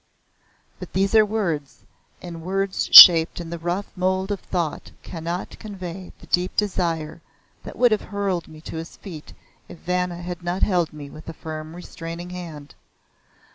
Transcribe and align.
But 0.79 0.93
these 0.93 1.13
are 1.13 1.23
words, 1.23 1.83
and 2.23 2.41
words 2.41 2.89
shaped 2.91 3.39
in 3.39 3.51
the 3.51 3.59
rough 3.59 3.85
mould 3.95 4.31
of 4.31 4.39
thought 4.39 4.89
cannot 5.03 5.59
convey 5.59 6.11
the 6.19 6.25
deep 6.25 6.55
desire 6.57 7.21
that 7.61 7.75
would 7.77 7.91
have 7.91 8.01
hurled 8.09 8.47
me 8.47 8.61
to 8.61 8.77
his 8.77 8.97
feet 8.97 9.33
if 9.69 9.77
Vanna 9.77 10.17
had 10.23 10.41
not 10.43 10.63
held 10.63 10.91
me 10.91 11.11
with 11.11 11.29
a 11.29 11.33
firm 11.33 11.75
restraining 11.75 12.31
hand. 12.31 12.73